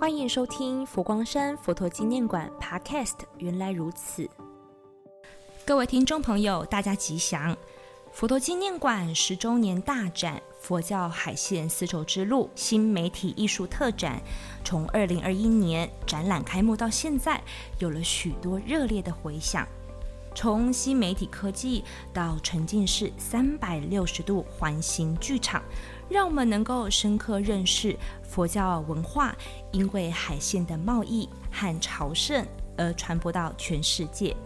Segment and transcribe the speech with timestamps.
[0.00, 3.16] 欢迎收听佛光山佛陀纪念馆 Podcast。
[3.38, 4.30] 原来如此，
[5.66, 7.56] 各位听众朋友，大家吉祥！
[8.12, 14.22] 佛陀纪念馆十周年大展“佛教海线丝绸之路”新媒体艺术特展，
[14.64, 17.42] 从二零二一年展览开幕到现在，
[17.80, 19.66] 有了许多热烈的回响。
[20.40, 21.82] 从新媒体科技
[22.14, 25.60] 到沉浸式三百六十度环形剧场，
[26.08, 29.34] 让我们能够深刻认识佛教文化，
[29.72, 32.46] 因为海线的贸易和朝圣
[32.76, 34.36] 而传播到全世界。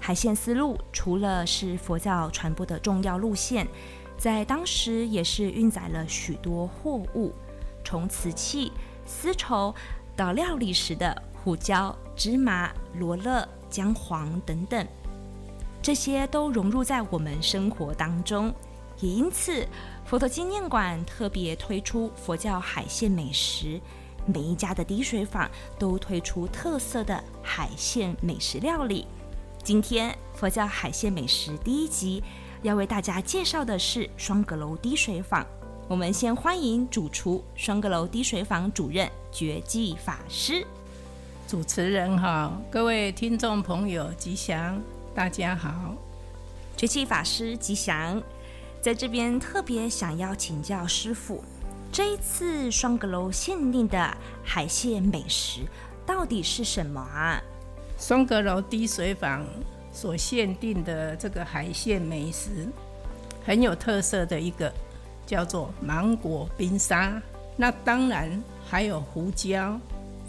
[0.00, 3.68] 海线丝路除了是佛教传播的重要路线，
[4.16, 7.34] 在当时也是运载了许多货物，
[7.84, 8.72] 从瓷器、
[9.04, 9.74] 丝绸
[10.16, 14.86] 到料理时的胡椒、芝麻、罗勒、姜黄等等。
[15.82, 18.54] 这些都融入在我们生活当中，
[19.00, 19.66] 也因此，
[20.04, 23.80] 佛陀纪念馆特别推出佛教海鲜美食，
[24.24, 25.50] 每一家的滴水坊
[25.80, 29.04] 都推出特色的海鲜美食料理。
[29.64, 32.22] 今天，佛教海鲜美食第一集
[32.62, 35.44] 要为大家介绍的是双阁楼滴水坊。
[35.88, 40.64] 我们先欢迎主厨双阁楼滴水坊主任觉济法师。
[41.48, 44.80] 主持人好，各位听众朋友吉祥。
[45.14, 45.94] 大家好，
[46.74, 48.20] 觉气法师吉祥，
[48.80, 51.44] 在这边特别想要请教师傅，
[51.92, 55.60] 这一次双阁楼限定的海鲜美食
[56.06, 57.38] 到底是什么啊？
[57.98, 59.46] 双阁楼滴水坊
[59.92, 62.66] 所限定的这个海鲜美食，
[63.44, 64.72] 很有特色的一个
[65.26, 67.20] 叫做芒果冰沙，
[67.54, 69.78] 那当然还有胡椒、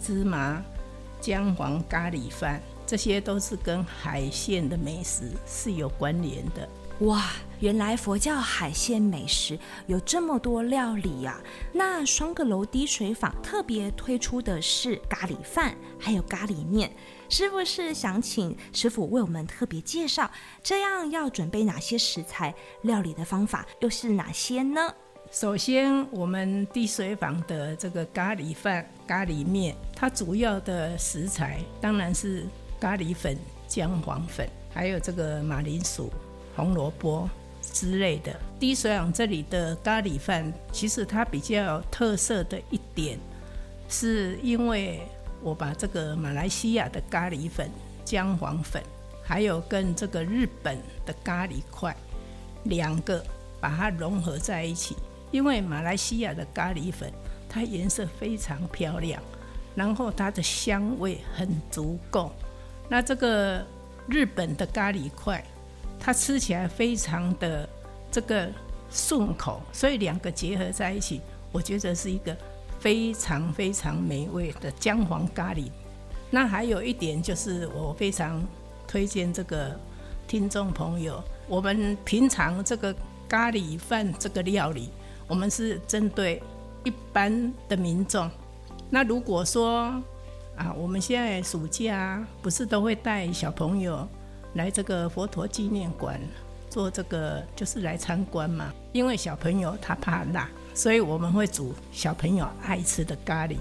[0.02, 0.61] 芝麻、
[1.22, 2.61] 姜黄咖喱饭。
[2.94, 7.31] 这些都是跟海鲜的美食是有关联的哇！
[7.59, 11.41] 原来佛教海鲜美食有这么多料理呀。
[11.71, 16.95] 那双阁楼滴水坊特别推出的是咖喱饭，还有咖喱面，
[17.30, 20.30] 是不是想请师傅为我们特别介绍？
[20.61, 22.54] 这样要准备哪些食材？
[22.83, 24.93] 料理的方法又是哪些呢？
[25.31, 32.45] 首先，我们滴水坊的这个咖喱饭、咖喱面，它主要的食材当然是。
[32.83, 36.11] 咖喱粉、姜黄粉，还有这个马铃薯、
[36.54, 37.30] 红萝卜
[37.61, 38.38] 之类的。
[38.60, 43.17] 低水坊这里的咖喱饭，其实它比较有特色的一点，
[43.88, 44.99] 是因为
[45.42, 47.72] 我把这个马来西亚的咖喱粉、
[48.04, 48.83] 姜黄粉，
[49.23, 51.95] 还有跟这个日本的咖喱块，
[52.66, 53.26] 两个
[53.61, 54.98] 把它融合在一起。
[55.32, 57.10] 因为马来西亚的咖喱粉，
[57.48, 59.23] 它颜色非常漂亮，
[59.73, 62.30] 然后它的香味很足够。
[62.93, 63.65] 那这个
[64.08, 65.43] 日本的咖喱块，
[65.99, 67.67] 它吃起来非常的
[68.11, 68.48] 这个
[68.92, 71.20] 顺口，所以两个结合在一起，
[71.52, 72.37] 我觉得是一个
[72.80, 75.71] 非常非常美味的姜黄咖喱。
[76.30, 78.39] 那还有一点就是，我非常
[78.87, 79.75] 推荐这个
[80.27, 82.95] 听众朋友，我们平常这个
[83.27, 84.92] 咖喱饭这个料理，
[85.27, 86.39] 我们是针对
[86.83, 88.30] 一般的民众。
[88.92, 89.99] 那如果说，
[90.55, 94.08] 啊，我们现在暑假不是都会带小朋友
[94.53, 96.21] 来这个佛陀纪念馆
[96.69, 98.71] 做这个，就是来参观嘛。
[98.92, 103.58] 因为小朋友他怕辣，所以我们会煮小朋友爱吃的咖喱。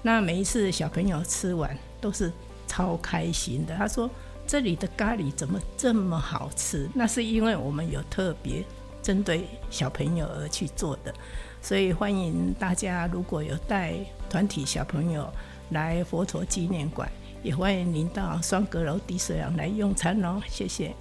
[0.00, 2.32] 那每一次小朋友吃完都是
[2.66, 3.76] 超开心的。
[3.76, 4.10] 他说
[4.48, 8.64] ：“这里的咖喱怎么这么好吃？”那是因为我们有特别
[9.02, 11.14] 针对小朋友而去做的。
[11.60, 13.94] 所以欢迎大家，如果有带
[14.30, 15.30] 团体小朋友。
[15.72, 17.10] 来佛陀纪念馆，
[17.42, 20.94] 也欢迎您到双阁楼滴水廊来用餐哦，谢谢。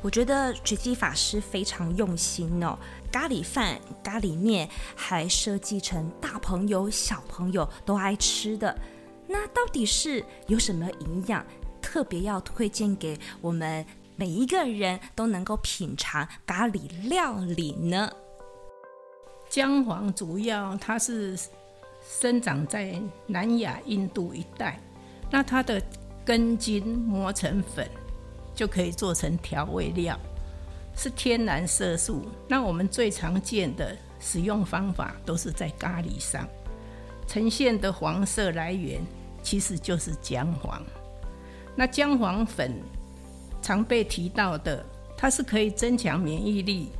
[0.00, 2.78] 我觉得觉基法师非常用心哦，
[3.10, 8.76] 咖喱饭、咖喱面还设计成大朋友、小朋友都爱吃的。
[9.26, 11.44] 那到底是有什么营养，
[11.80, 18.10] 特别要推荐给我们每一个人都能够品尝咖喱料理呢？
[19.48, 21.38] 姜黄主要它是。
[22.06, 24.78] 生长在南亚、印度一带，
[25.30, 25.80] 那它的
[26.24, 27.88] 根茎磨成粉，
[28.54, 30.18] 就可以做成调味料，
[30.96, 32.26] 是天然色素。
[32.48, 36.46] 那我们最常见的使用方法都是在咖喱上，
[37.26, 39.00] 呈现的黄色来源
[39.42, 40.82] 其实就是姜黄。
[41.74, 42.80] 那姜黄粉
[43.62, 44.84] 常被提到的，
[45.16, 46.90] 它是可以增强免疫力，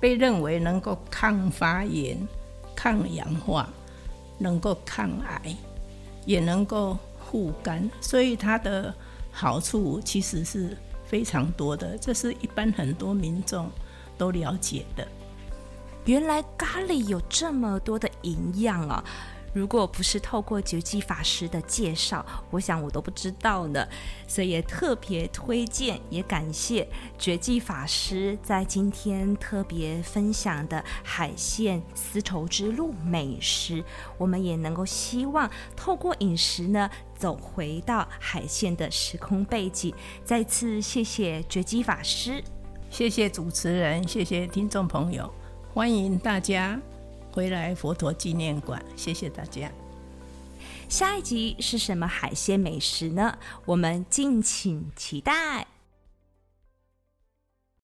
[0.00, 2.18] 被认为能够抗发炎、
[2.74, 3.68] 抗氧化。
[4.38, 5.56] 能够抗癌，
[6.24, 8.94] 也能够护肝，所以它的
[9.30, 11.96] 好处其实是非常多的。
[11.98, 13.70] 这是一般很多民众
[14.16, 15.06] 都了解的。
[16.04, 19.04] 原来咖喱有这么多的营养啊！
[19.56, 23.88] 如果不是透过绝技法师的介绍，我想我都不知道呢。
[24.28, 26.86] 所以也特别推荐，也感谢
[27.16, 33.82] 绝技法师在今天特别分享的海线丝绸之路美食。
[34.18, 39.94] 我们也能够希望透过饮食呢，走回到海线的时空背景。
[40.22, 42.44] 再次谢谢绝技法师，
[42.90, 45.32] 谢谢主持人，谢谢听众朋友，
[45.72, 46.78] 欢迎大家。
[47.36, 49.70] 回来佛陀纪念馆，谢谢大家。
[50.88, 53.38] 下一集是什么海鲜美食呢？
[53.66, 55.66] 我们敬请期待。